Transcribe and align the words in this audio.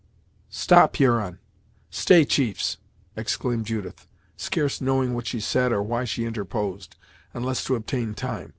"Stop 0.49 0.95
Huron 0.95 1.37
stay 1.91 2.25
chiefs!" 2.25 2.77
exclaimed 3.15 3.67
Judith, 3.67 4.07
scarce 4.35 4.81
knowing 4.81 5.13
what 5.13 5.27
she 5.27 5.39
said, 5.39 5.71
or 5.71 5.83
why 5.83 6.05
she 6.05 6.25
interposed, 6.25 6.95
unless 7.35 7.63
to 7.65 7.75
obtain 7.75 8.15
time. 8.15 8.49